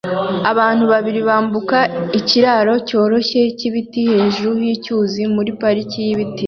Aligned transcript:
Abantu 0.51 0.83
babiri 0.91 1.19
bambuka 1.27 1.77
ikiraro 2.19 2.73
cyoroshye 2.87 3.41
cyibiti 3.57 4.01
hejuru 4.11 4.51
yicyuzi 4.67 5.21
muri 5.35 5.49
parike 5.59 5.99
yibiti 6.07 6.39